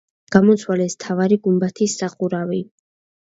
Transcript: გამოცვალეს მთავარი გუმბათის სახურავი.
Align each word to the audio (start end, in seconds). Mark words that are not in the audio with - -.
გამოცვალეს 0.35 0.95
მთავარი 0.95 1.37
გუმბათის 1.49 1.99
სახურავი. 2.01 2.61